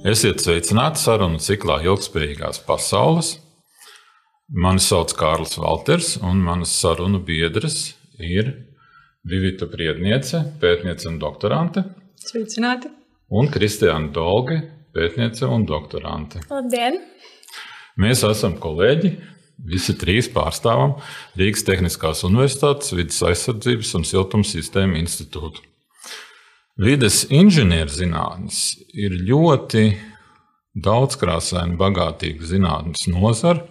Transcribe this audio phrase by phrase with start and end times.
[0.00, 3.34] Esiet sveicināti sarunu ciklā Ilgspējīgās pasaules.
[4.48, 8.48] Mani sauc Kārlis Valters, un manas sarunu biedras ir
[9.28, 11.84] Vivita Priedniece, pētniece un doktorante.
[12.16, 12.88] Sveicināti!
[13.28, 14.56] Un Kristiāna Dolge,
[14.96, 16.40] pētniece un doktorante.
[16.48, 16.96] Labdien!
[18.00, 19.18] Mēs esam kolēģi.
[19.68, 20.96] Visi trīs pārstāvam
[21.36, 25.69] Rīgas Tehniskās Universitātes vidas aizsardzības un siltums sistēmu institūtu.
[26.80, 29.82] Vides inženierzinātnes ir ļoti
[30.80, 33.66] daudzkrāsaina, bagātīga zinātnes nozara.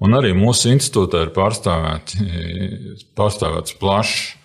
[0.00, 4.36] Un arī mūsu institūtā ir pārstāvēts plašs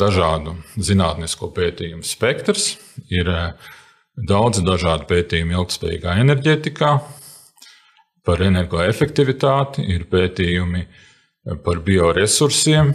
[0.00, 2.74] dažādu zinātnisko pētījumu spektrs.
[3.12, 3.30] Ir
[4.16, 6.90] daudz dažādu pētījumu ilgspējīgā enerģētikā,
[8.26, 10.82] par energoefektivitāti, ir pētījumi
[11.64, 12.92] par bioresursiem,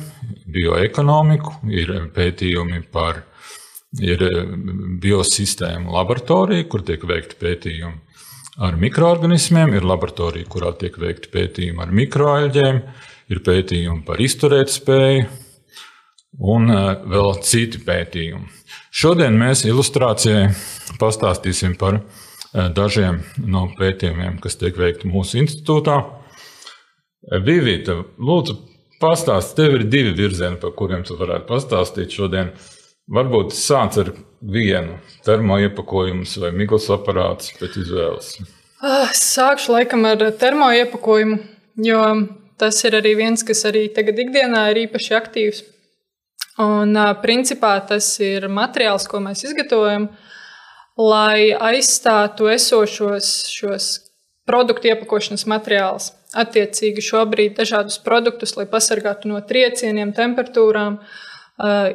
[0.51, 3.23] bioekonomiku, ir pētījumi par
[4.03, 4.23] ir
[5.01, 8.01] biosistēmu laboratorija, kur tiek veikti pētījumi
[8.65, 12.81] ar mikroorganismiem, ir laboratorija, kurā tiek veikti pētījumi ar mikroaļģiem,
[13.31, 15.25] ir pētījumi par izturētspēju
[16.51, 16.71] un
[17.11, 18.47] vēl citi pētījumi.
[18.95, 20.49] Šodien mēs ilustrācijai
[20.99, 21.99] pastāstīsim par
[22.53, 25.97] dažiem no pētījumiem, kas tiek veikti mūsu institūtā.
[27.43, 28.55] Vivita, lūdzu,
[29.01, 32.53] pastāsti, tev ir divi virzieni, par kuriem tu varētu pastāstīt šodien.
[33.05, 34.09] Varbūt sāc ar
[34.41, 38.31] vienu termoiepakojumu vai miglas aparātu pēc izvēles.
[39.17, 41.37] Sākšu laikam ar termoiepakojumu,
[41.85, 42.01] jo
[42.57, 45.61] tas ir arī viens, kas arī tagad ikdienā ir īpaši aktīvs.
[46.61, 50.07] Un principā tas ir materiāls, ko mēs izgatavojam,
[50.97, 53.89] lai aizstātu esošos šos
[54.47, 56.11] produktu iepakošanas materiālus.
[56.35, 60.99] Attiecīgi šobrīd dažādus produktus, lai pasargātu no triecieniem, temperatūrām,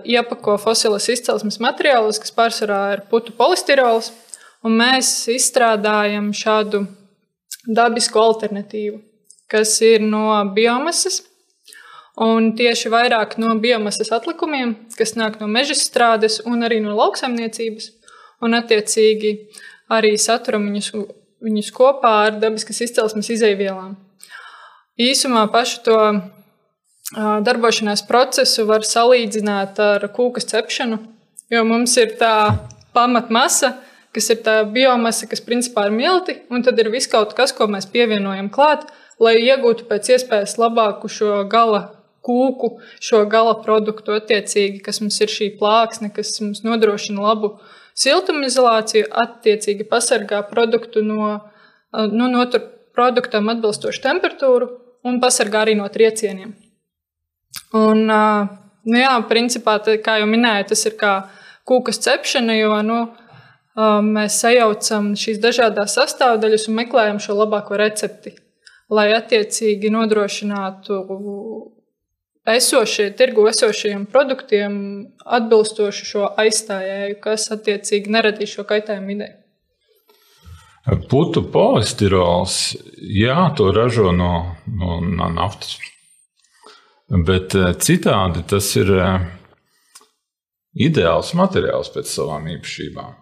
[0.04, 4.10] iepako fosilas izcelsmes materiālus, kas pārsvarā ir putu polistirols,
[4.64, 6.86] un mēs izstrādājam šādu
[7.68, 9.00] dabisku alternatīvu,
[9.50, 11.22] kas ir no biomasas.
[12.20, 17.86] Un tieši vairāk no biomasas atlikumiem, kas nāk no meža strādes un arī no lauksaimniecības,
[18.44, 19.30] un attiecīgi
[19.94, 20.90] arī saturam viņus,
[21.46, 23.94] viņus kopā ar dabiskas izcelsmes izaivielām.
[25.00, 25.96] Īsumā pašu to
[27.16, 30.98] darbošanās procesu var salīdzināt ar kūkas cepšanu,
[31.50, 32.34] jo mums ir tā
[32.94, 33.74] pamatmasa,
[34.14, 37.66] kas ir tā biomasa, kas principā ir milti, un tad ir viss kaut kas, ko
[37.70, 38.86] mēs pievienojam klāt,
[39.22, 41.88] lai iegūtu pēc iespējas labāku šo gala
[42.26, 47.54] kūku, šo gala produktu, attiecīgi, kas mums ir šī plāksne, kas mums nodrošina labu
[47.98, 51.36] siltumizolāciju, attiecīgi pasargā produktu no,
[51.92, 52.46] nu, no
[52.94, 54.72] produktam atbilstošu temperatūru
[55.06, 56.69] un pasargā arī no triecieniem.
[57.76, 61.14] Un, nu jā, principā, tā, kā jau minēju, tas ir kā
[61.68, 63.00] kūkas cepšana, jo nu,
[64.06, 68.34] mēs sajaucam šīs dažādas sastāvdaļas un meklējam šo labāko recepti,
[68.90, 71.02] lai attiecīgi nodrošinātu
[72.50, 74.72] esošie, tirgu esošajiem produktiem
[75.38, 79.30] atbilstoši šo aizstājēju, kas attiecīgi neradīs šo kaitējumu vidē.
[81.10, 85.76] Putu polistirols, jā, to ražo no, no, no naftas.
[87.10, 88.90] Bet citādi tas ir
[90.78, 93.16] ideāls materiāls pēc savām īpašībām.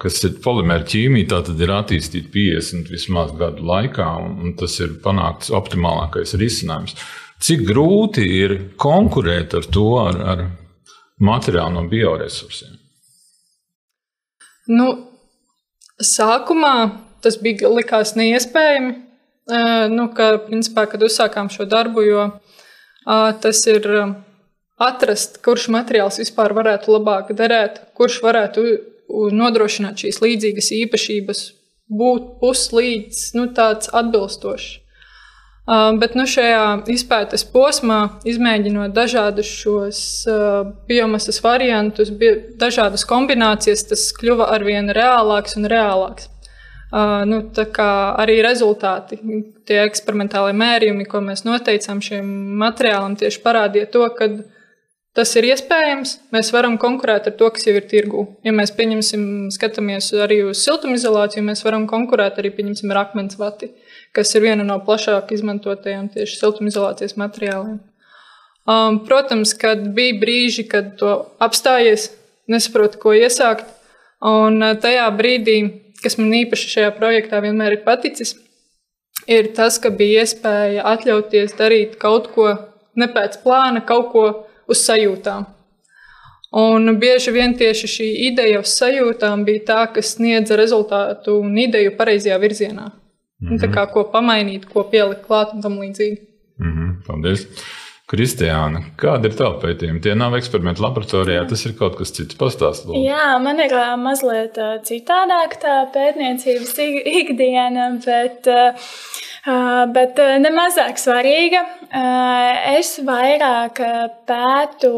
[0.00, 4.94] Kas ir polimēra ķīmija, tā tad ir attīstīta 50 vismaz gadu laikā, un tas ir
[5.04, 6.96] panākts optimālākais risinājums.
[7.44, 10.42] Cik grūti ir konkurēt ar to, ar, ar
[11.20, 12.78] materiālu no bioresursiem?
[14.72, 14.88] Nu,
[16.00, 16.74] sākumā
[17.20, 18.96] tas bija likās neiespējami.
[19.92, 22.26] Nu, ka, principā, kad uzsākām šo darbu, jo
[23.04, 23.86] tas ir
[24.80, 28.66] atrast, kurš materiāls vispār varētu labāk derēt, kurš varētu
[29.36, 31.42] nodrošināt šīs līdzīgas īpašības,
[31.90, 34.78] būt puslīdz nu, tāds atbilstošs.
[35.70, 40.00] Bet nu, šajā izpētes posmā, izmēģinot dažādus šos
[40.88, 42.10] biomasas variantus,
[42.58, 46.30] dažādas kombinācijas, tas kļuva arvien reālāks un reālāks.
[46.90, 47.36] Nu,
[48.18, 49.20] arī rezultāti,
[49.68, 54.26] tie eksperimentālie mērījumi, ko mēs noteicām šiem materiālam, tieši parādīja to, ka
[55.14, 56.16] tas ir iespējams.
[56.34, 58.24] Mēs varam konkurēt ar to, kas jau ir tirgū.
[58.42, 58.74] Ja mēs
[59.54, 62.50] skatāmies arī uz siltumizolāciju, mēs varam konkurēt arī
[62.90, 63.70] ar akmens vati.
[63.70, 67.78] Uh, kas ir viena no plašāk izmantotajiem tieši siltumizolācijas materiāliem.
[68.70, 72.10] Um, protams, kad bija brīži, kad to apstājies,
[72.50, 73.66] nesaprotu, ko iesākt.
[74.26, 75.56] Un uh, tajā brīdī,
[76.02, 78.34] kas man īpaši šajā projektā vienmēr ir paticis,
[79.26, 82.52] ir tas, ka bija iespēja atļauties darīt kaut ko
[82.96, 84.26] ne pēc plāna, kaut ko
[84.70, 85.46] uz sajūtām.
[86.60, 91.94] Un bieži vien tieši šī ideja uz sajūtām bija tā, kas sniedza rezultātu un ideju
[91.98, 92.88] pareizajā virzienā.
[93.40, 93.60] Mm -hmm.
[93.62, 96.18] Tā kā ko pamainīt, ko pielikt klāt un tam līdzīgi.
[96.58, 97.06] Mm -hmm.
[97.06, 97.46] Paldies!
[98.10, 100.00] Kristiāna, kāda ir tava pētījuma?
[100.02, 102.34] Tie nav eksperimenti laboratorijā, tas ir kaut kas cits.
[102.40, 104.58] Pastāstiet, Jā, man ir mazliet
[104.88, 106.74] citādāk tā pētniecības
[107.22, 108.90] ikdiena, bet uh,
[109.40, 111.62] Bet nemazāk svarīga.
[112.76, 113.78] Es vairāk
[114.28, 114.90] pētu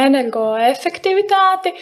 [0.00, 1.74] energoefektivitāti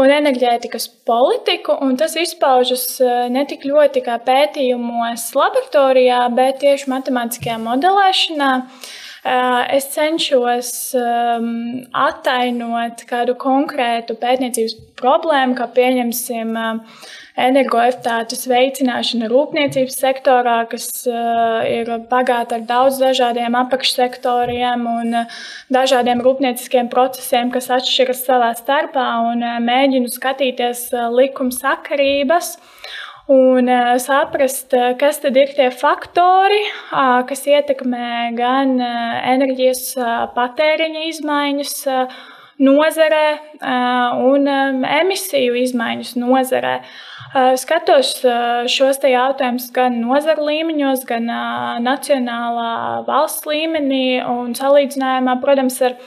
[0.00, 2.86] un enerģētikas politiku, un tas izpaužas
[3.28, 8.52] ne tik ļoti kā pētījumos laboratorijā, bet tieši matemātiskajā modelēšanā.
[9.26, 11.46] Es cenšos um,
[11.90, 17.00] attainot kādu konkrētu pētniecības problēmu, kā pieņemsim uh,
[17.34, 25.18] energoefektivitātes veicināšana rūpniecības sektorā, kas uh, ir bagāta ar daudz dažādiem apakšsektoriem un
[25.74, 32.54] dažādiem rūpnieciskiem procesiem, kas atšķiras savā starpā un mēģinu skatīties likuma sakarības
[33.32, 33.70] un
[34.02, 36.62] saprast, kas tad ir tie faktori,
[37.26, 39.96] kas ietekmē gan enerģijas
[40.36, 41.74] patēriņa izmaiņas
[42.62, 43.26] nozarē
[44.26, 46.76] un emisiju izmaiņas nozarē.
[47.60, 48.12] Skatos
[48.72, 51.26] šos jautājumus gan nozaru līmeņos, gan
[51.84, 55.98] nacionālā valsts līmenī un salīdzinājumā, protams, ar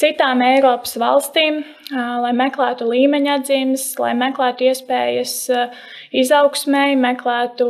[0.00, 1.60] citām Eiropas valstīm,
[1.92, 5.34] lai meklētu līmeņa atzīmes, lai meklētu iespējas
[6.10, 7.66] izaugsmēji, meklētu,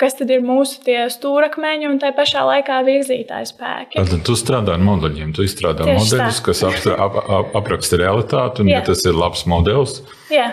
[0.00, 0.80] kas tad ir mūsu
[1.14, 3.98] stūrakmeņi un tā pašā laikā virzītāji spēki.
[3.98, 6.46] Tad tu strādā ar modeļiem, tu izstrādā Tieši modeļus, tā.
[6.48, 8.80] kas apstra, ap, ap, apraksta realitāti, un Jā.
[8.80, 10.00] ja tas ir labs modelis.
[10.32, 10.48] Jā.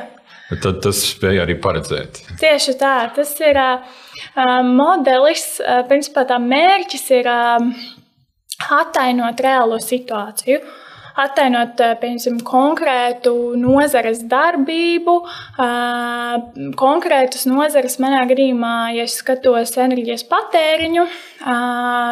[0.48, 2.22] Tad tas spēja arī paredzēt.
[2.40, 3.98] Tieši tā, tas ir uh,
[4.64, 5.58] modelis.
[5.60, 7.88] Uh, principā tā mērķis ir uh,
[8.80, 10.62] attainot reālo situāciju.
[11.18, 15.16] Attainot piemēram, konkrētu nozares darbību,
[16.78, 21.08] konkrētas nozares, manā gadījumā, ja skatos enerģijas patēriņu,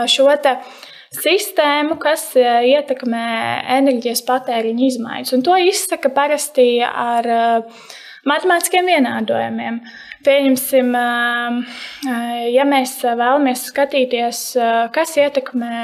[0.09, 0.31] šo
[1.15, 3.27] sistēmu, kas ietekmē
[3.77, 5.35] enerģijas patēriņa izmaiņas.
[5.37, 7.29] Un to izsaka parasti ar
[8.25, 9.83] matemātiskiem vienādojumiem.
[10.25, 10.89] Pieņemsim,
[12.55, 14.41] ja mēs vēlamies skatīties,
[14.97, 15.77] kas ietekmē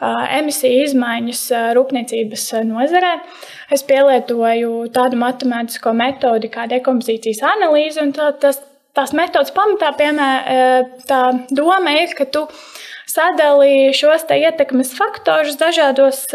[0.00, 1.44] emisiju izmaiņas
[1.76, 3.14] rūpniecības nozarē.
[3.74, 8.04] Es pielietoju tādu matemātisko metodi kā dekompozīcijas analīze.
[8.16, 8.60] Tā, tas,
[8.96, 12.46] tās metodas pamatā piemēr, tā doma ir, ka tu
[13.08, 16.26] sadalīji šos ietekmes faktorus dažādos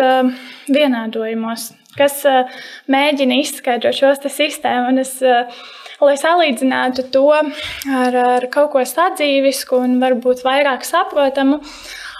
[0.67, 2.23] vienādojumos kas
[2.91, 5.03] mēģina izskaidrot šos sistēmu.
[6.03, 11.61] Lai salīdzinātu to ar, ar kaut ko sadzīvisku un varbūt vairāk saprotamu,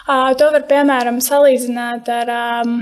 [0.04, 2.82] To var piemēram salīdzināt ar um,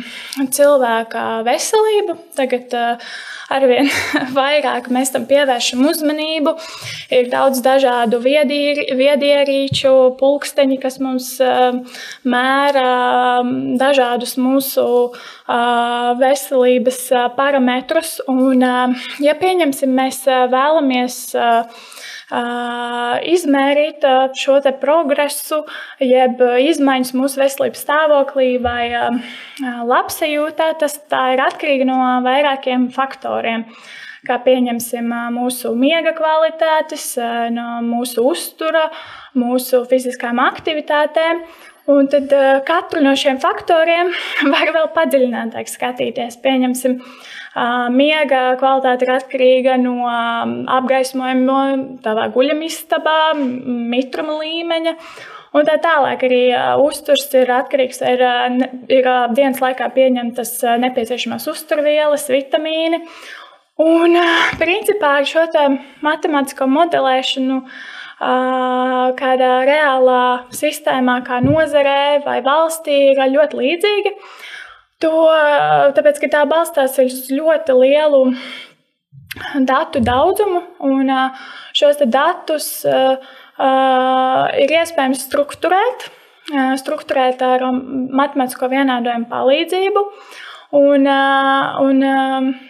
[0.50, 2.16] cilvēka veselību.
[2.34, 3.12] Tagad uh,
[3.54, 3.92] arvien
[4.40, 6.56] vairāk mēs tam pievēršam uzmanību.
[7.14, 11.78] Ir daudz dažādu viedierīču, pulksteņi, kas mums uh,
[12.26, 12.88] mēra
[13.44, 17.04] um, dažādus mūsu uh, veselības
[17.38, 18.18] parametrus.
[18.34, 18.66] Un,
[19.22, 21.22] ja pieņemsim, mēs vēlamies
[22.32, 24.06] izmērīt
[24.40, 25.64] šo progresu,
[26.00, 28.92] jeb izmaiņas mūsu veselības stāvoklī vai
[29.62, 33.68] labsajūtā, tas ir atkarīgi no vairākiem faktoriem.
[34.22, 37.16] Kā pieņemsim mūsu miega kvalitātes,
[37.52, 38.86] no mūsu uztura,
[39.34, 41.42] mūsu fiziskām aktivitātēm.
[41.90, 42.30] Un tad
[42.68, 44.12] katru no šiem faktoriem
[44.54, 46.38] var vēl padziļinātāk skatīties.
[46.44, 47.32] Pieņemsim, uh,
[47.92, 50.06] Miega kvalitāte ir atkarīga no
[50.72, 53.34] apgaismojuma, no tavā guļamistabā,
[53.92, 54.96] mitruma līmeņa.
[55.52, 63.02] Un tā tālāk arī uh, uzturs ir atkarīgs no dienas laikā pieņemtas nepieciešamās uzturvielas, vitamīni.
[63.82, 64.16] Un
[64.62, 65.44] principā ar šo
[66.06, 67.58] matemātisko modelēšanu
[68.22, 70.24] kādā reālā
[70.54, 74.12] sistēmā, kā nozarē vai valstī, ir ļoti līdzīga.
[75.02, 75.14] To,
[75.98, 78.22] tāpēc, ka tā balstās uz ļoti lielu
[79.66, 81.10] datu daudzumu, un
[81.74, 86.06] šos datus ir iespējams strukturēt,
[86.78, 90.06] strukturēt ar matemātisko vienādojumu palīdzību.
[90.72, 91.04] Un,
[91.84, 91.98] un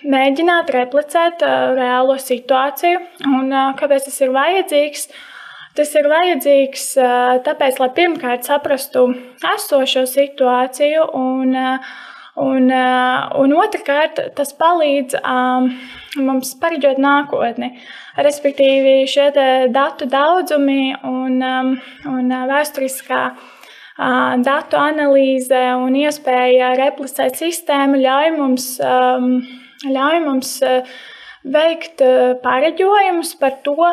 [0.09, 1.43] mēģināt replicēt
[1.77, 3.03] reālo situāciju.
[3.29, 5.05] Un, kāpēc tas ir vajadzīgs?
[5.77, 6.87] Tas ir vajadzīgs
[7.47, 9.05] tāpēc, lai pirmkārt saprastu
[9.53, 11.93] esošo situāciju un uh,
[12.39, 15.65] Un, uh, un otrkārt, tas palīdz um,
[16.23, 17.73] mums pareģot nākotni.
[18.15, 19.27] Respektīvi, šie
[19.75, 21.73] datu daudzumi un, um,
[22.07, 23.23] un uh, vēsturiskā
[24.41, 28.65] datu analīze un iespēja replicēt sistēmu ļauj mums,
[29.85, 30.53] ļauj mums
[31.43, 32.01] veikt
[32.41, 33.91] pareģojumus par to,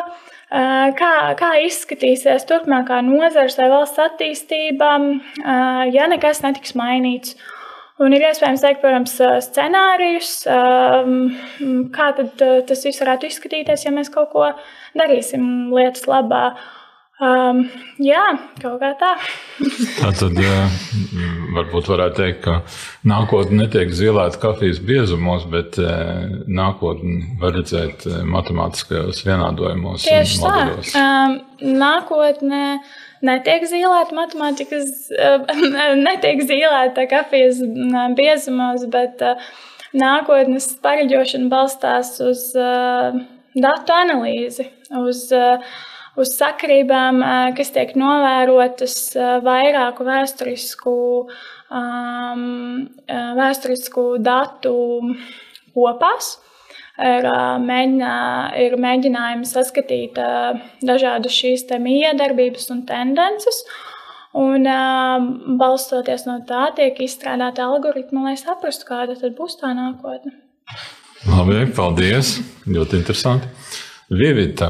[0.49, 4.91] kā, kā izskatīsies turpmākā nozares vai valsts attīstība,
[5.93, 7.37] ja nekas netiks mainīts.
[7.99, 14.45] Un ir iespējams teikt, protams, scenārijus, kā tas viss varētu izskatīties, ja mēs kaut ko
[14.95, 16.53] darīsim lietas labā.
[17.19, 17.65] Um,
[17.99, 18.21] jā,
[18.61, 19.09] kaut kā tā.
[19.97, 20.75] tā tad uh,
[21.57, 22.53] varbūt varētu teikt, ka
[23.11, 30.07] nākotnē netiek zilēta kafijas biezumos, bet uh, nākotnē var redzēt matemātiskajos vienādojumos.
[30.07, 30.55] Tieši tā.
[31.01, 31.35] Um,
[31.81, 32.63] nākotnē
[33.27, 35.11] netiek zīmēta matemātikas,
[36.07, 37.59] netiek zīmēta kafijas
[38.15, 39.27] biezumos, bet
[39.91, 44.71] nākotnes pareģošana balstās uz datu analīzi,
[45.03, 45.27] uz
[46.19, 47.21] uz sakarībām,
[47.57, 48.97] kas tiek novērotas
[49.45, 50.93] vairāku vēsturisku,
[51.71, 52.43] um,
[53.39, 54.75] vēsturisku datu
[55.75, 56.37] kopās.
[56.99, 57.23] Ir,
[57.63, 58.15] mēģinā,
[58.59, 60.17] ir mēģinājumi saskatīt
[60.83, 63.63] dažādas šīs miedarbības un tendences.
[64.35, 64.67] Un,
[65.57, 70.35] balstoties no tā, tiek izstrādāti algoritmi, lai saprastu, kāda būs tā nākotne.
[71.29, 72.35] Labi, paldies!
[72.69, 73.49] Ļoti interesanti.
[74.13, 74.69] Vievita,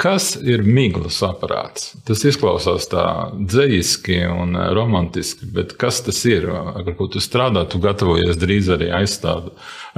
[0.00, 1.90] Kas ir miglas aparāts?
[2.08, 3.04] Tas izklausās tā
[3.36, 6.48] dzīsli un romantiski, bet kas tas ir?
[6.48, 7.66] Ar ko tu strādā?
[7.68, 9.50] Tu gatavojies drīz arī aizstāv,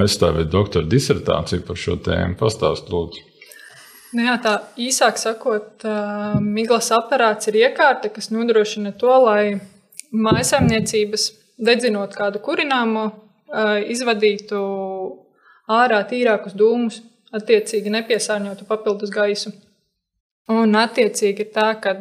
[0.03, 2.35] aizstāvēt doktora disertāciju par šo tēmu.
[2.41, 3.23] Pastāst, lūdzu.
[4.19, 5.85] Nu jā, tā īsāk sakot,
[6.43, 9.61] miglas aparāts ir iekārta, kas nodrošina to, lai
[10.17, 11.29] mājsaimniecības,
[11.63, 13.11] dedzinot kādu kurināmo,
[13.93, 14.65] izvadītu
[15.79, 17.03] ārā tīrākus dūmus
[17.35, 19.53] attiecīgi nepiesārņotu papildus gaisu.
[20.49, 21.99] Un attiecīgi ir tā, ka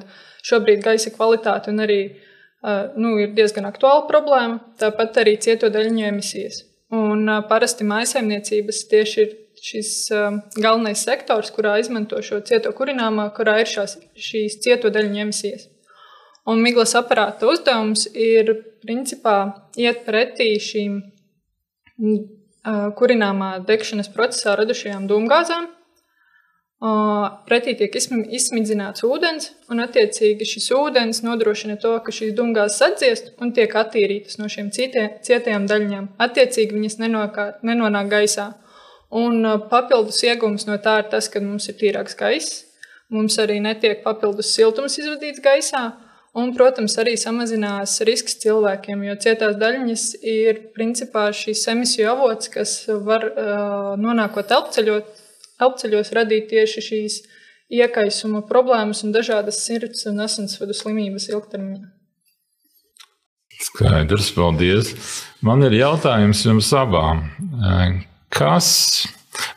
[0.47, 1.99] šobrīd gaisa kvalitāte arī,
[2.95, 6.61] nu, ir diezgan aktuāla problēma, tāpat arī cieto daļiņu emisijas.
[6.95, 9.33] Un parasti maisaimniecības tieši ir
[9.67, 9.91] šis
[10.55, 15.67] galvenais sektors, kurā izmanto šo cieto kurināmā, kurā ir šās, šīs cieto daļiņu emisijas.
[16.47, 19.37] Un miglas aparāta uzdevums ir principā
[19.75, 21.01] iet pretī šīm
[22.99, 25.67] kurināmā degšanas procesā radušajām dūmgāzēm.
[27.47, 33.53] Pretī tiek izsmidzināts ūdens, un attiecīgi šis ūdens nodrošina to, ka šīs dūmgāzes atdziest un
[33.57, 36.11] tiek attīrītas no šīm cietajām daļņām.
[36.21, 38.51] Attiecīgi viņas nenokā, nenonāk gaisā.
[39.09, 42.65] Un papildus iegūms no tā ir tas, ka mums ir tīrāks gaiss,
[43.09, 45.85] mums arī netiek papildus siltums izvadīts gaisā,
[46.37, 52.73] Un, protams, arī samazinās risks cilvēkiem, jo cietās daļiņas ir principā šīs emisiju avots, kas
[53.07, 53.25] var
[53.97, 57.17] nonākot elpceļos, radīt tieši šīs
[57.73, 61.89] iekaisuma problēmas un dažādas sirds un asinsvadu slimības ilgtermiņā.
[63.57, 64.93] Skaidrs, paldies.
[65.41, 67.25] Man ir jautājums jums abām.
[68.29, 68.69] Kas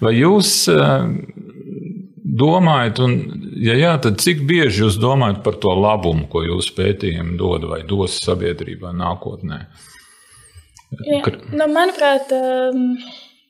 [0.00, 0.64] vai jūs
[2.40, 3.16] domājat, un,
[3.60, 7.82] ja jā, tad cik bieži jūs domājat par to labumu, ko jūsu pētījumi dod vai
[7.88, 9.60] dos sabiedrībai nākotnē?
[11.06, 11.20] Ja,
[11.54, 12.96] nu, manuprāt, um,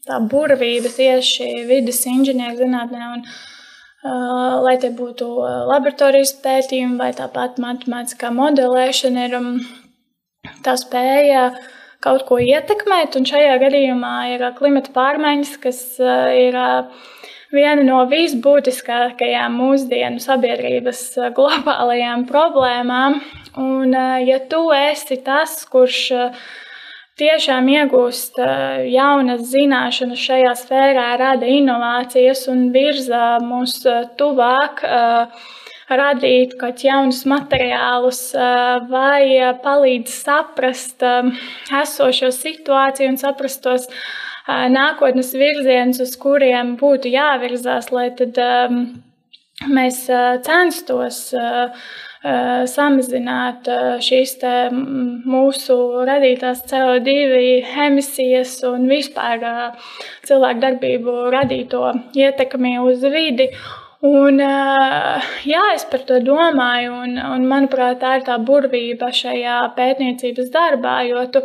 [0.09, 7.57] tā burvība tieši vidas inženierzinātnē un uh, lai tie būtu uh, laboratorijas pētījumi vai tāpat
[7.62, 9.55] matemātiskā modelēšana, ir um,
[10.67, 11.47] tā spēja
[12.05, 13.17] kaut ko ietekmēt.
[13.17, 15.81] Un šajā gadījumā ir uh, klimata pārmaiņas, kas
[16.37, 16.61] ir
[17.54, 23.21] viena no visbūtiskākajām mūsdienu sabiedrības eh, globālajām problēmām.
[23.61, 26.42] Un, eh, ja tu esi tas, kurš eh,
[27.21, 28.38] tiešām iegūst
[28.88, 33.75] jaunas zināšanas šajā sfērā, rada inovācijas un virza mūs
[34.16, 34.80] tuvāk,
[35.90, 38.23] radīt kaut kādus jaunus materiālus
[38.88, 41.04] vai palīdz saprast
[41.83, 43.90] esošo situāciju un saprast tos
[44.49, 48.39] nākotnes virziens, uz kuriem būtu jāvirzās, lai tad
[49.69, 50.05] mēs
[50.47, 51.21] censtos
[52.21, 53.69] samazināt
[54.05, 54.35] šīs
[55.25, 55.77] mūsu
[56.09, 57.15] radītās CO2
[57.87, 59.45] emisijas un vispār
[60.29, 63.49] cilvēku darbību radīto ietekmi uz vidi.
[64.00, 70.49] Un, jā, es par to domāju, un, un manuprāt, tā ir tā burvība šajā pētniecības
[70.54, 71.42] darbā, jo tu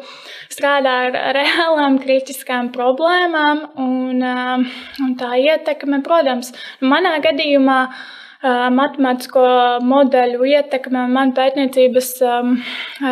[0.53, 7.81] strādā ar reālām kritiskām problēmām, un, un tā ietekme, protams, manā gadījumā
[8.43, 9.45] matemātisko
[9.85, 12.09] modeļu ietekme man pētniecības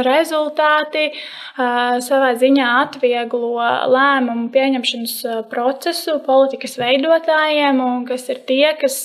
[0.05, 1.05] rezultāti
[1.53, 3.61] savā ziņā atvieglo
[3.93, 8.99] lēmumu pieņemšanas procesu politikas veidotājiem, kas ir tie, kas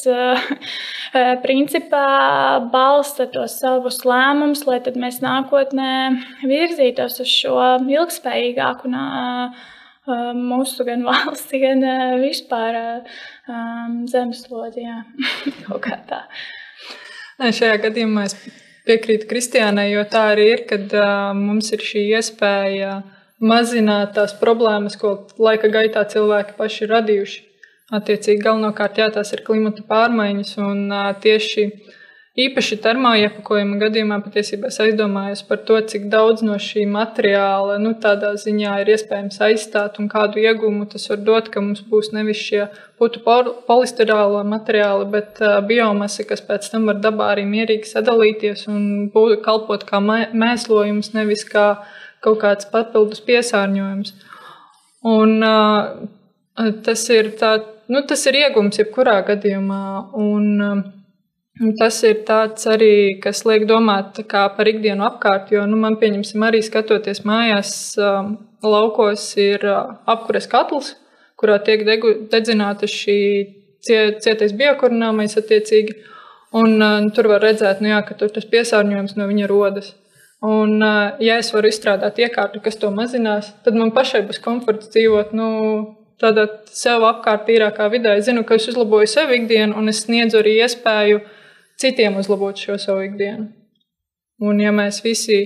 [1.45, 2.05] principā
[2.73, 5.91] balsta tos savus lēmumus, lai tad mēs nākotnē
[6.49, 7.57] virzītos uz šo
[7.89, 8.93] ilgspējīgāku
[10.09, 11.85] mūsu gan valsti, gan
[12.23, 13.05] vispār
[13.53, 14.87] um, zemeslodi.
[15.67, 16.23] Kaut kā tā.
[17.39, 18.37] Nē, šajā gadījumā es
[18.89, 23.03] piekrītu Kristiānai, jo tā arī ir, kad uh, mums ir šī iespēja
[23.39, 27.45] mazināt tās problēmas, ko laika gaitā cilvēki paši ir radījuši.
[27.99, 31.69] Attiecīgi, galvenokārt, jā, tās ir klimata pārmaiņas un uh, tieši
[32.39, 38.29] Īpaši termoiepakojuma gadījumā patiesībā es aizdomājos par to, cik daudz no šī materiāla nu, tādā
[38.39, 42.69] ziņā ir iespējams aizstāt un kādu iegūmu tas var dot, ka mums būs nevis šie
[43.01, 49.41] putu polisterāla materiāli, bet biomasa, kas pēc tam var dabā arī mierīgi sadalīties un būt,
[49.43, 51.67] kalpot kā mēslojums, nevis kā
[52.23, 54.15] kaut kāds papildus piesārņojums.
[55.11, 55.35] Un,
[56.87, 57.51] tas, ir tā,
[57.91, 59.83] nu, tas ir iegums jebkurā gadījumā.
[60.23, 60.87] Un,
[61.59, 65.51] uh, Tas ir tāds arī, kas liek domāt par ikdienu apkārt.
[65.51, 70.93] Jo nu, man, pieņemsim, arī skatoties mājās, um, laukos ir uh, apkures katls,
[71.39, 73.19] kurā tiek degu, dedzināta šī
[73.83, 75.97] cietais biokurināmais attiecīgi.
[76.55, 79.97] Un, uh, tur var redzēt, nu, jā, ka tur tas piesārņojums no viņa rodas.
[80.47, 84.93] Un, uh, ja es varu izstrādāt iekārtu, kas to mazinās, tad man pašai būs komforts
[84.95, 85.49] dzīvot nu,
[86.23, 88.15] tādā sev apkārt tīrākā vidē.
[88.15, 91.19] Es zinu, ka es uzlaboju sev ikdienu, un es sniedzu arī iespēju
[91.81, 93.49] citiem uzlabot šo savu ikdienu.
[94.43, 95.39] Un, ja mēs visi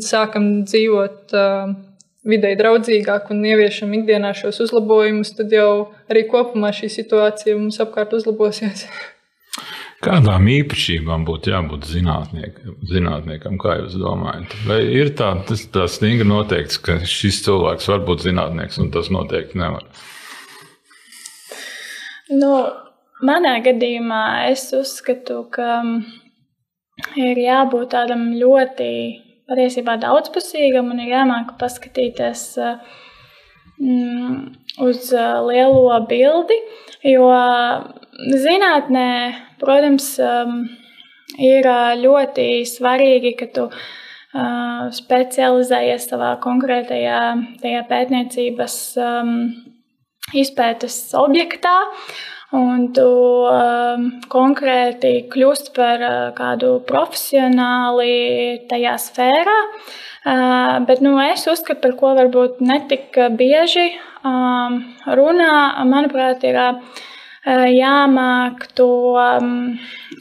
[0.00, 1.74] sākam dzīvot uh,
[2.24, 8.16] videi draudzīgāk un ieviešam ikdienā šos uzlabojumus, tad jau arī kopumā šī situācija mums apkārt
[8.16, 8.86] uzlabosies.
[10.04, 14.52] Kādām īpašībām būtu jābūt zinātniekam, zinātniekam kā jūs domājat?
[14.68, 19.08] Vai ir tā, tas, tā stingri noteikts, ka šis cilvēks var būt zinātnieks un tas
[19.14, 19.86] noteikti nevar?
[22.34, 22.50] Nu,
[23.22, 26.00] Manā gadījumā es uzskatu, ka mm,
[27.22, 28.88] ir jābūt tādam ļoti
[29.46, 32.42] patiesībā daudzpusīgam un ir jāmāk paskatīties
[33.78, 34.34] mm,
[34.82, 35.12] uz
[35.46, 36.58] lielo bildi.
[37.06, 37.30] Jo
[38.42, 39.08] zinātnē,
[39.62, 40.10] protams,
[41.38, 41.70] ir
[42.02, 43.68] ļoti svarīgi, ka tu
[44.98, 47.22] specializējies savā konkrētajā
[47.62, 48.78] pētniecības
[50.34, 51.76] izpētes objektā
[52.54, 53.06] un tu
[53.50, 59.56] um, konkrēti kļūsti par uh, kādu profesionāli tajā sfērā.
[60.24, 63.90] Uh, bet nu, es uzskatu, par ko varbūt netik bieži
[64.24, 64.80] um,
[65.18, 65.56] runā,
[65.90, 67.02] manuprāt, ir uh,
[67.44, 68.88] jāmāk to
[69.20, 69.50] um,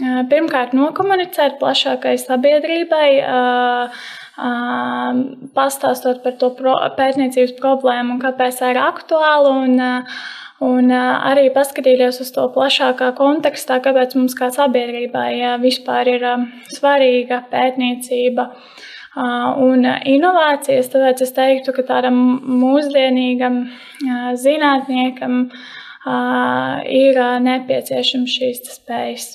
[0.01, 3.07] uh, pirmkārt nokomunicēt plašākai sabiedrībai.
[3.23, 4.03] Uh,
[4.37, 5.23] um,
[5.55, 6.49] pastāstot par to
[6.97, 9.53] pētniecības problēmu un kāpēc tā ir aktuāla.
[10.63, 16.25] Un, uh, arī paskatīties uz to plašākā kontekstā, kāpēc mums kā sabiedrībai vispār ir
[16.75, 18.49] svarīga pētniecība
[19.13, 20.89] un inovācijas.
[20.93, 22.17] Tāpēc es teiktu, ka tādam
[22.63, 23.59] mūsdienīgam
[24.41, 25.45] zinātniekam
[26.89, 29.29] ir nepieciešams šīs spējas.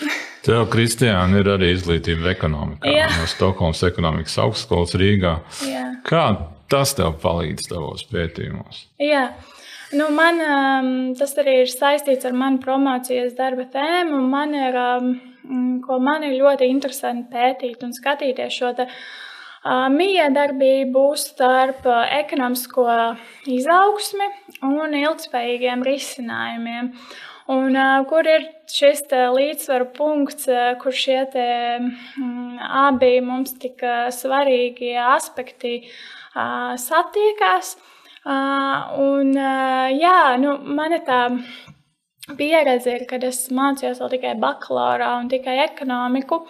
[0.46, 3.06] Tev, Kristiāna, ir arī izglītība ekonomikā Jā.
[3.14, 5.36] no Stokholmas ekonomikas augstskolas Rīgā.
[5.68, 5.84] Jā.
[6.08, 6.24] Kā
[6.72, 8.86] tas tev palīdz tavos pētījumos?
[8.98, 9.28] Jā.
[9.92, 10.86] Nu, man, um,
[11.18, 14.22] tas arī ir saistīts ar manu promocijas darba tēmu.
[14.24, 15.10] Man ir, um,
[15.84, 22.86] ko man ir ļoti interesanti pētīt un skatīties šo te, uh, miedarbību starp uh, ekonomisko
[23.52, 24.30] izaugsmi
[24.70, 26.92] un ilgspējīgiem risinājumiem.
[27.52, 31.48] Un, uh, kur ir šis līdzsvaru punkts, uh, kur šie te,
[32.16, 32.56] um,
[32.88, 33.84] abi mums tik
[34.24, 37.76] svarīgi aspekti uh, satiekās?
[37.76, 37.88] Uh,
[38.22, 41.22] Un, jā, nu, man tā
[42.38, 46.44] pieredze ir, kad es mācījos vēl tikai bakalaurā un tikai ekonomiku.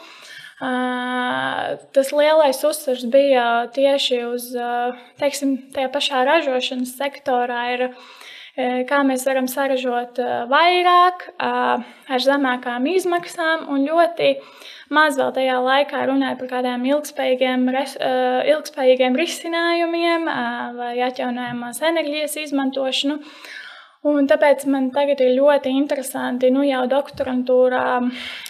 [0.60, 4.50] Tas lielais uzsvars bija tieši uz
[5.18, 7.62] teiksim, tajā pašā ražošanas sektorā.
[7.74, 7.88] Ir,
[8.56, 10.18] kā mēs varam saražot
[10.50, 14.34] vairāk, ar zemākām izmaksām un ļoti
[14.92, 17.64] maz vēl tajā laikā runāja par kādiem ilgspējīgiem,
[18.52, 20.28] ilgspējīgiem risinājumiem
[20.76, 23.18] vai atjaunojamās enerģijas izmantošanu.
[24.12, 27.84] Un tāpēc man tagad ir ļoti interesanti nu, jau doktorantūrā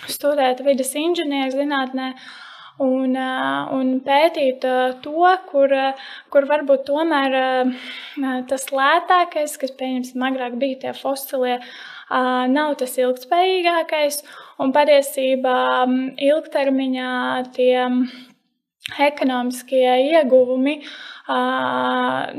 [0.08, 2.14] studēt vidas inženieru zinātnē
[2.80, 3.16] un,
[3.76, 4.64] un pētīt
[5.04, 5.74] to, kur,
[6.32, 7.36] kur varbūt tomēr
[8.48, 11.58] tas lētākais, kas, pieņemsim, agrāk bija tie fosilie,
[12.56, 14.22] nav tas ilgspējīgākais.
[14.62, 15.56] Un patiesībā
[16.22, 17.14] ilgtermiņā
[17.56, 17.88] tie
[19.00, 20.80] ekonomiskie ieguvumi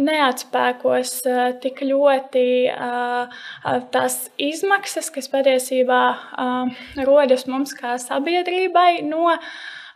[0.07, 1.13] neatspēkos
[1.63, 2.47] tik ļoti
[3.93, 6.01] tās izmaksas, kas patiesībā
[7.07, 9.37] rodas mums kā sabiedrībai no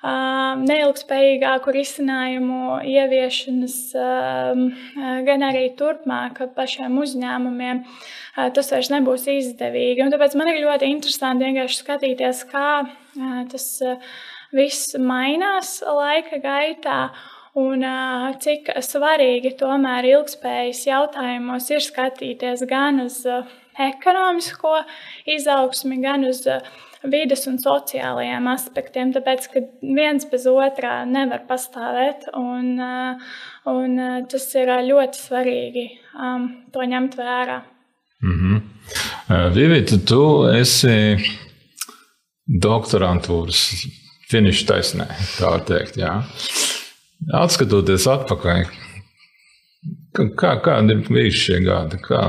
[0.03, 3.77] neilgspējīgāku risinājumu ieviešanas,
[5.25, 7.83] gan arī turpmāk pašiem uzņēmumiem.
[8.53, 10.03] Tas vairs nebūs izdevīgi.
[10.05, 12.85] Un tāpēc man ir ļoti interesanti vienkārši skatīties, kā
[13.51, 13.67] tas
[14.53, 17.01] viss mainās laika gaitā.
[17.57, 17.81] Un
[18.37, 23.23] cik svarīgi tomēr ilgspējas jautājumos ir skatīties gan uz
[23.81, 24.75] ekonomisko
[25.25, 26.43] izaugsmi, gan uz
[27.03, 29.13] vidas un sociālajiem aspektiem.
[29.15, 32.77] Tāpēc, ka viens bez otrā nevar pastāvēt, un,
[33.71, 33.97] un
[34.31, 37.61] tas ir ļoti svarīgi um, to ņemt vērā.
[38.23, 39.53] Mm -hmm.
[39.53, 41.17] Vivita, tu esi
[42.47, 43.61] doktorantūras
[44.31, 45.07] finiša taisnē,
[45.37, 45.97] tā var teikt.
[45.97, 46.23] Jā.
[47.33, 48.63] Atskatoties atpakaļ,
[50.39, 51.99] kā, kādi ir bijuši šie gadi?
[52.07, 52.21] Kā,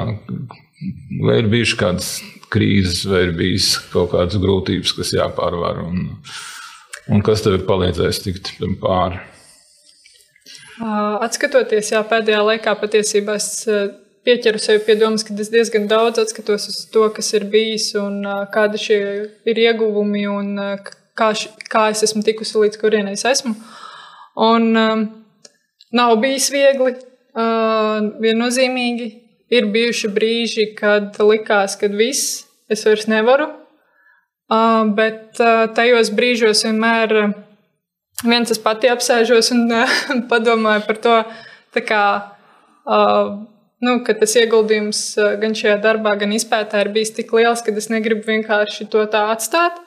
[1.24, 2.11] vai ir bijušas kādas
[2.52, 6.18] krīzes, vai ir bijis kaut kādas grūtības, kas jāpārvar, un,
[7.12, 9.20] un kas tev ir palīdzējis tikt pāri?
[10.78, 13.66] Atskatoties, jā, pēdējā laikā patiesībā es
[14.28, 18.20] pieķeru sev pie domas, ka es diezgan daudz atskatos uz to, kas ir bijis un
[18.54, 19.00] kādi šie
[19.48, 20.54] ir ieguvumi un
[21.18, 23.54] kā, š, kā es esmu tikusi līdz kurienei es esmu.
[24.48, 25.06] Un um,
[25.98, 29.08] nav bijis viegli, uh, viennozīmīgi.
[29.54, 33.48] Ir bijuši brīži, kad likās, ka viss, es vairs nevaru.
[34.48, 37.32] Uh, bet uh, tajos brīžos vienmēr uh,
[38.24, 39.98] viens es pati apsēžos un uh,
[40.30, 41.16] padomāju par to,
[41.84, 42.04] kā,
[42.88, 43.34] uh,
[43.84, 47.76] nu, ka tas ieguldījums uh, gan šajā darbā, gan izpētē ir bijis tik liels, ka
[47.76, 49.78] es negribu vienkārši to tā atstāt.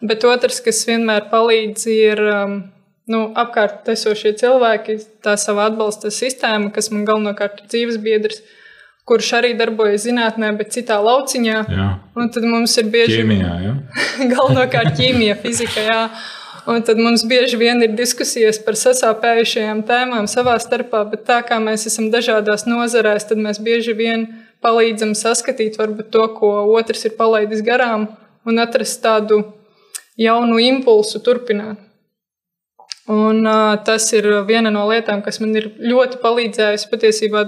[0.00, 2.54] Bet otrs, kas vienmēr palīdz, ir um,
[3.10, 8.40] nu, apkārt esošie cilvēki, tā sava atbalsta sistēma, kas man galvenokārt ir dzīves biedrs,
[9.08, 11.62] kurš arī darbojas zinātnē, bet citā lauciņā.
[11.70, 11.88] Jā.
[12.18, 13.72] Un tad mums ir bieži ķīmijā, ja?
[14.34, 15.86] galvenokārt ķīmija, fizika.
[15.86, 16.02] Jā.
[16.70, 21.56] Un tad mums bieži vien ir diskusijas par sasāpējušajām tēmām savā starpā, bet tā kā
[21.62, 24.26] mēs esam dažādās nozarēs, tad mēs bieži vien
[24.62, 28.10] palīdzam saskatīt varbūt to, ko otrs ir palaidis garām,
[28.44, 29.40] un atrast tādu
[30.20, 31.80] jaunu impulsu turpināt.
[33.10, 37.42] Un, uh, tas ir viena no lietām, kas man ir ļoti palīdzējusi patiesībā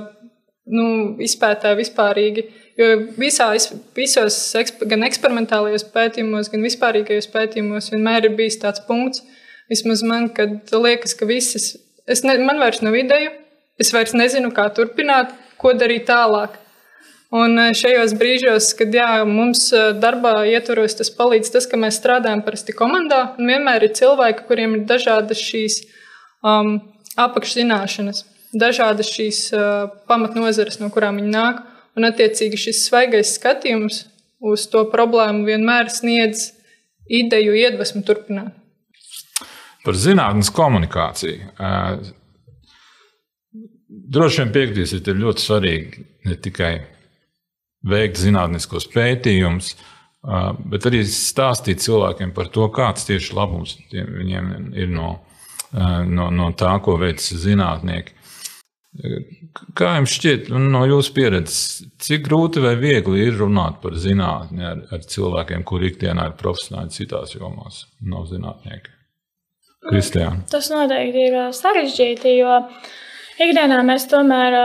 [0.71, 0.87] nu,
[1.23, 2.47] izpētē vispārīgi.
[2.79, 2.89] Jo
[3.21, 3.51] visā,
[3.97, 4.39] visos
[4.89, 9.25] gan eksperimentālajos pētījumos, gan vispārīgajos pētījumos vienmēr ir bijis tāds punkts,
[9.71, 11.75] vismaz man, kad liekas, ka visas,
[12.09, 13.35] es ne, man vairs nav ideju,
[13.81, 16.59] es vairs nezinu, kā turpināt, ko darīt tālāk.
[17.33, 21.97] Un eh, šajos brīžos, kad jā, mums eh, darbā ietvaros tas palīdz, tas, ka mēs
[22.01, 25.79] strādājam parasti komandā, un vienmēr ir cilvēki, kuriem ir dažādas šīs
[26.45, 26.75] um,
[27.17, 29.45] apakšzināšanas, dažādas šīs
[30.11, 31.63] pamatnozares, no kurām viņi nāk.
[31.97, 34.07] Un, attiecīgi, šis svaigais skatījums
[34.43, 36.51] uz to problēmu vienmēr sniedz
[37.13, 38.57] ideju, iedvesmu turpināt.
[39.83, 41.51] Par zinātnīs komunikāciju.
[44.13, 46.73] Droši vien piekritīsiet, ir ļoti svarīgi ne tikai
[47.91, 49.73] veikt zinātniskos pētījumus,
[50.71, 55.17] bet arī stāstīt cilvēkiem par to, kāds tieši labums viņiem ir no,
[55.75, 58.15] no, no tā, ko veic zinātnieki.
[59.79, 61.61] Kā jums šķiet, no jūsu pieredzes,
[62.03, 66.93] cik grūti vai viegli ir runāt par zinātnē ar, ar cilvēkiem, kuriem ikdienā ir profesionāli
[66.93, 68.93] citās jomās, nav zinātnieki?
[69.89, 70.45] Kristiāna.
[70.53, 72.59] Tas noteikti ir sarežģīti, jo
[73.43, 74.59] ikdienā mēs tomēr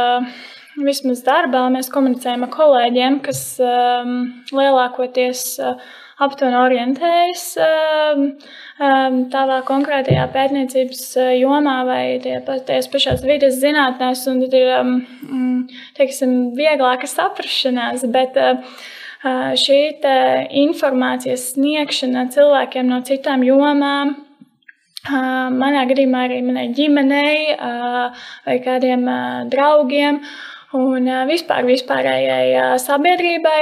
[0.83, 4.19] vismaz darbā mēs komunicējam ar kolēģiem, kas um,
[4.51, 5.79] lielākoties uh,
[6.23, 8.23] aptuveni orientējas um,
[8.82, 14.93] um, tādā konkrētajā pētniecības uh, jomā vai tajās pašās vidas zinātnēs, un tad ir um,
[15.27, 18.08] mm, teiksim, vieglāka saprašanās.
[18.13, 18.62] Bet, uh,
[19.25, 19.97] uh Šī
[20.62, 24.13] informācijas sniegšana cilvēkiem no citām jomām,
[25.08, 29.10] manā gadījumā arī manai ģimenei vai kādiem
[29.49, 30.21] draugiem,
[30.75, 33.62] Un vispār vispārējai sabiedrībai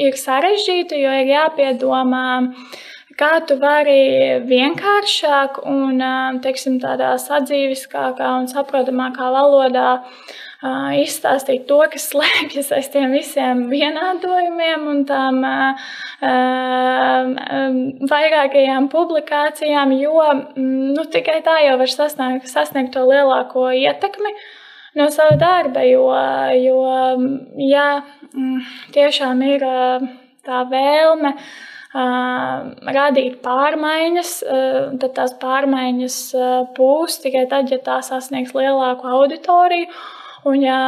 [0.00, 2.26] ir sarežģīti, jo ir jāpiedomā,
[3.18, 6.02] kā tu vari vienkāršāk un
[6.42, 9.90] teiksim, tādā sadzīviskākā un saprotamākā valodā
[10.98, 15.40] izstāstīt to, kas slēpjas aiz tiem visiem vienādojumiem un tām
[18.14, 20.26] vairākajām publikācijām, jo
[20.56, 24.34] nu, tikai tā jau var sasniegt, sasniegt to lielāko ietekmi
[24.98, 25.84] no sava darba.
[25.86, 26.08] Jo,
[26.58, 26.80] jo
[27.68, 27.86] ja
[28.94, 29.64] tiešām ir
[30.44, 31.34] tā vēlme
[31.94, 34.32] radīt pārmaiņas,
[34.98, 36.18] tad tās pārmaiņas
[36.76, 39.90] būs tikai tad, ja tā sasniegs lielāku auditoriju.
[40.44, 40.78] Un ja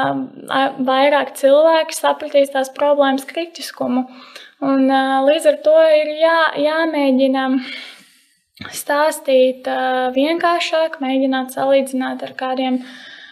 [0.84, 4.02] vairāk cilvēki sapratīs tās problēmas kritiskumu,
[4.60, 4.90] un,
[5.24, 7.46] līdz ar to ir jā, jāmēģina
[8.76, 9.68] stāstīt
[10.12, 12.82] vienkāršāk, mēģināt salīdzināt ar kādiem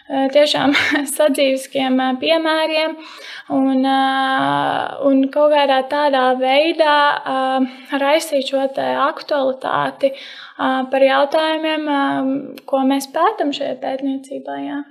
[0.08, 0.74] tiešām
[1.16, 2.96] sadzīviskiem piemēriem
[3.56, 3.84] un,
[5.08, 6.96] un kaut kādā tādā veidā
[8.02, 8.64] raisīt šo
[9.08, 10.12] aktualitāti
[10.56, 11.86] par jautājumiem,
[12.68, 14.58] ko mēs pētām šajā pētniecībā.
[14.64, 14.82] Jā.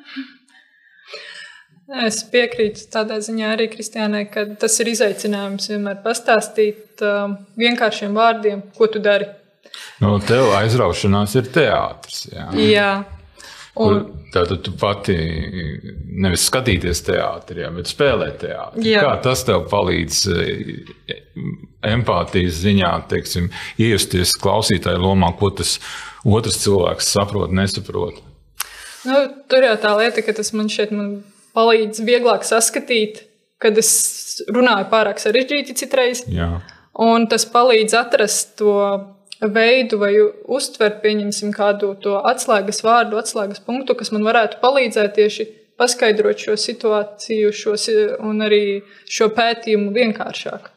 [2.07, 8.61] Es piekrītu tādā ziņā arī Kristiānai, ka tas ir izaicinājums vienmēr pastāstīt uh, vienkāršiem vārdiem,
[8.77, 9.27] ko tu dari.
[9.99, 12.23] Nu, tev aizraušanās ir teātris.
[12.31, 12.47] Jā.
[12.55, 12.89] jā.
[13.81, 15.13] Un, Tātad tu pati
[16.13, 18.95] nevis skatīties teātrī, bet spēlēt teātrī.
[18.97, 21.19] Kā tas tev palīdz eh,
[21.89, 25.75] empātijas ziņā, teiksim, iejusties klausītāju lomā, ko tas
[26.25, 28.21] otrs cilvēks saprot, nesaprot?
[29.05, 31.15] Nu, tur jau tā lieta, ka tas man šeit man
[31.57, 33.25] palīdz vieglāk saskatīt,
[33.61, 33.91] kad es
[34.49, 36.23] runāju pārāk sarežģīti citreiz.
[36.31, 36.55] Jā.
[37.01, 38.73] Un tas palīdz atrast to
[39.51, 40.13] veidu vai
[40.47, 45.47] uztvert, pieņemsim, kādu to atslēgas vārdu, atslēgas punktu, kas man varētu palīdzēt tieši
[45.79, 47.89] paskaidrot šo situāciju šos,
[48.23, 48.63] un arī
[49.09, 50.69] šo pētījumu vienkāršāk.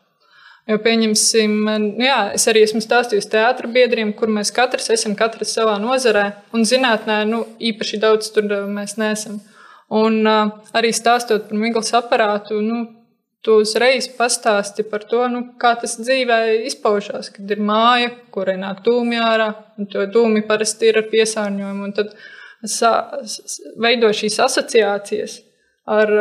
[0.66, 1.52] Jo, pieņemsim,
[2.02, 6.24] jā, es arī esmu stāstījis teātris biedriem, kur mēs katrs esam katrs savā nozarē,
[6.57, 9.38] un zinātnē nu, īpaši daudz tur mēs neesam.
[9.94, 12.81] Un uh, arī stāstot par miglas aparātu, nu,
[13.46, 17.30] tu uzreiz pastāsti par to, nu, kā tas dzīvē izpaužās.
[17.35, 21.92] Kad ir māja, kurai nāk dūmi ārā, un to dūmi parasti ir ar piesārņojumu.
[21.94, 22.16] Tad
[22.66, 22.90] sa,
[23.78, 25.38] veido šīs asociācijas
[25.87, 26.12] ar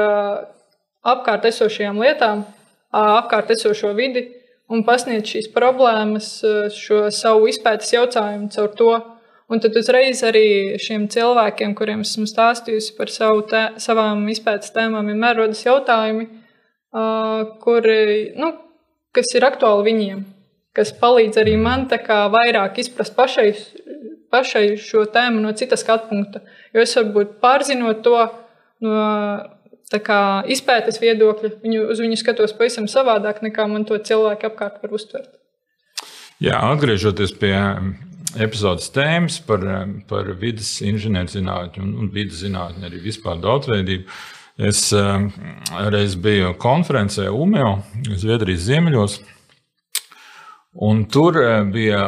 [1.15, 2.45] apkārt esošajām lietām,
[2.93, 4.27] apkārt esošo vidi
[4.69, 6.29] un pasniedz šīs problēmas,
[6.77, 8.93] šo savu izpētes jautājumu caur to
[9.45, 15.11] Un tad uzreiz arī šiem cilvēkiem, kuriem esmu stāstījusi par savu tē, savām izpētes tēmām,
[15.11, 16.44] vienmēr rodas jautājumi, uh,
[17.63, 18.51] kuri, nu,
[19.15, 20.23] kas ir aktuāli viņiem,
[20.75, 23.49] kas palīdz arī man vairāk izprast pašai,
[24.31, 26.41] pašai šo tēmu no citas skatu punkta.
[26.73, 28.17] Jo es varbūt pārzinot to
[28.85, 29.05] no
[30.05, 30.19] kā,
[30.51, 35.31] izpētes viedokļa, viņu, uz viņu skatos pavisam savādāk nekā man to cilvēku apkārt var uztvert.
[36.43, 37.55] Jā, atgriežoties pie
[38.43, 39.63] epizodes tēmas par,
[40.09, 44.09] par vidas inženierzinātni un, un vidas zinātni, arī vispār daudzveidību.
[44.57, 45.29] Es um,
[45.91, 47.73] reiz biju konferencē UMEO,
[48.15, 49.17] Zviedrijas ziemeļos,
[50.87, 52.05] un tur uh, bija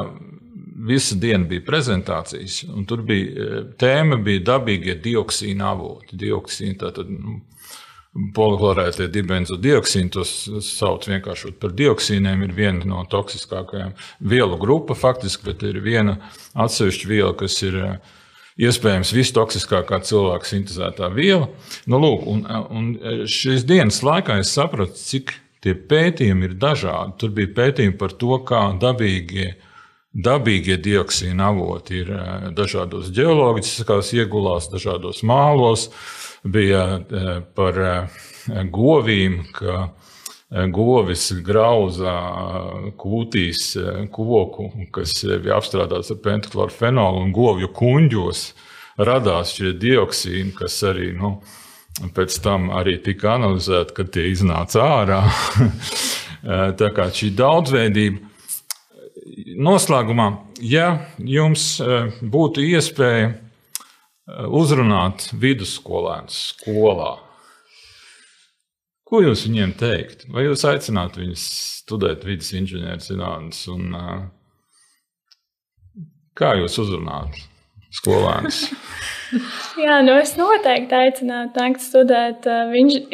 [0.88, 6.16] visa diena bija prezentācijas, un tur bija uh, tēma bija dabīgie dioksīna avoti.
[6.24, 7.42] Dioksīna, tātad, nu,
[8.36, 10.32] poliklorētie dibenzodioksīni, tos
[10.66, 16.18] sauc vienkārši par dioksīniem, ir viena no toksiskākajām vielu grupa faktiski, bet ir viena
[16.58, 18.16] atsevišķa viela, kas ir eh,
[18.58, 21.50] iespējams vistoksiskākā cilvēka sintēzētā viela.
[21.86, 22.89] Nu, lūk, un, un
[23.30, 27.17] šīs dienas laikā es sapratu, cik tie pētījumi ir dažādi.
[27.22, 29.56] Tur bija pētījumi par to, kā dabīgie
[30.17, 35.88] dabīgie dioksīna avoti ir eh, dažādos geoloģiskās iegulās, dažādos mālos,
[36.43, 38.24] bija eh, par eh,
[38.74, 39.91] govīm, ka
[40.48, 42.14] govis grauza
[43.00, 43.74] kūtīs
[44.16, 48.44] koku, kas bija apstrādāts ar pentaklorfenolu un govju kuņģos
[48.98, 51.36] radās šie dioksīni, kas arī nu,
[52.16, 55.22] pēc tam arī tika analizēti, kad tie iznāca ārā.
[56.80, 58.24] Tā kā šī daudzveidība.
[59.58, 60.28] Noslēgumā,
[60.64, 61.82] ja jums
[62.22, 63.34] būtu iespēja
[64.28, 67.27] uzrunāt vidusskolēnus skolā.
[69.08, 70.26] Ko jūs viņiem teikt?
[70.34, 71.43] Vai jūs aicinātu viņus
[71.82, 73.62] studēt vidus inženierzinātnes?
[76.38, 77.39] Kā jūs uzrunājat
[77.98, 78.65] skolēnus?
[79.86, 82.72] Jā, nu es noteikti aicinātu nākt studēt uh,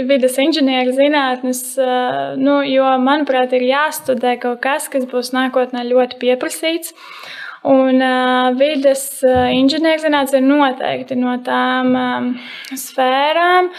[0.10, 6.20] vidus inženieru zinātnes, uh, nu, jo, manuprāt, ir jāstudē kaut kas, kas būs nākotnē ļoti
[6.22, 6.94] pieprasīts.
[6.94, 12.26] Uh, Un uh, vides uh, inženierzinātne ir noteikti no tām um,
[12.76, 13.70] sfērām,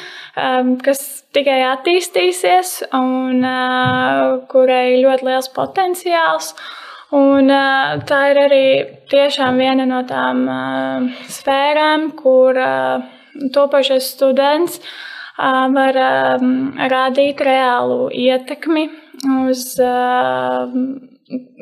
[0.40, 1.02] um, kas
[1.36, 6.54] tikai attīstīsies un uh, kurai ir ļoti liels potenciāls.
[7.14, 8.64] Un, uh, tā ir arī
[9.60, 13.04] viena no tām uh, sfērām, kur uh,
[13.52, 14.80] topošais students
[15.36, 15.96] var
[16.78, 18.84] radīt reālu ietekmi
[19.48, 19.64] uz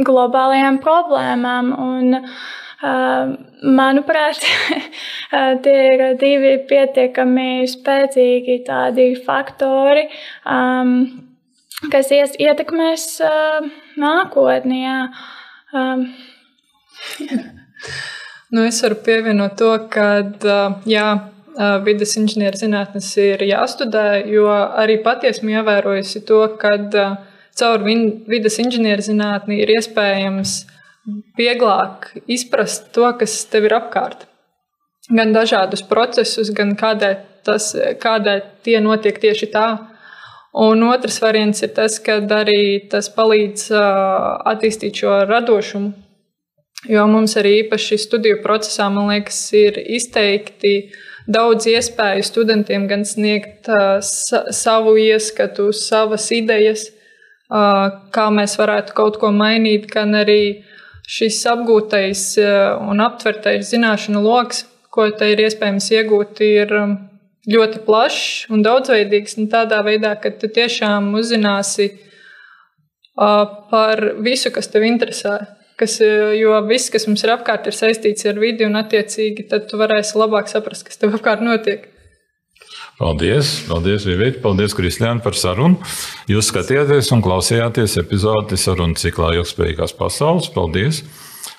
[0.06, 1.72] globālajām problēmām.
[1.78, 2.20] Un,
[3.62, 4.42] manuprāt,
[5.64, 10.08] tie ir divi pietiekami spēcīgi tādi faktori,
[11.92, 13.06] kas ietekmēs
[14.02, 14.96] nākotnē.
[18.52, 20.08] Nu, es varu pievienot to, ka
[20.84, 21.06] jā,
[21.86, 26.76] vidas inženierzinātnes ir jāstudē, jo arī pati esmu ievērojusi to, ka
[27.58, 30.62] caur vidas inženierzinātni ir iespējams
[31.38, 34.26] vieglāk izprast to, kas tev ir apkārt.
[35.10, 39.66] Gan dažādus procesus, gan kādēļ, tas, kādēļ tie notiek tieši tā.
[40.62, 43.70] Un otrs variants ir tas, ka arī tas palīdz
[44.52, 45.92] attīstīt šo radošumu.
[46.90, 50.90] Jo mums arī īpaši studiju procesā, man liekas, ir izteikti
[51.30, 53.70] daudz iespēju studentiem gan sniegt
[54.02, 56.88] savu ieskatu, savas idejas,
[57.52, 60.62] kā mēs varētu kaut ko mainīt, gan arī
[61.08, 62.26] šis apgūtais
[62.88, 66.72] un aptvertais zināšanu lokus, ko te ir iespējams iegūt, ir
[67.50, 69.36] ļoti plašs un daudzveidīgs.
[69.40, 71.90] Un tādā veidā, ka tu tiešām uzzināsi
[73.16, 75.40] par visu, kas tev interesē.
[75.80, 75.96] Kas,
[76.38, 80.50] jo viss, kas mums ir apkārt, ir saistīts ar vidi, un attiecīgi tu varēsi labāk
[80.52, 81.88] saprast, kas tev apkārt notiek.
[83.02, 85.80] Paldies, paldies, Vivīt, paldies, Kristiāna, par sarunu.
[86.30, 90.46] Jūs skatījāties un klausījāties epizodi sarunu ciklā Ilgspējīgās pasaules.
[90.54, 91.02] Paldies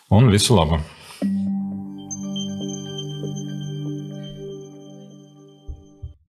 [0.07, 0.79] un visu labu!